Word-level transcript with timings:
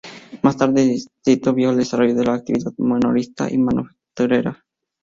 Más 0.41 0.57
tarde, 0.57 0.81
el 0.81 0.89
distrito 0.93 1.53
vio 1.53 1.69
el 1.69 1.77
desarrollo 1.77 2.15
de 2.15 2.23
la 2.25 2.33
actividad 2.33 2.73
minorista 2.79 3.47
y 3.53 3.59
manufacturera. 3.59 4.65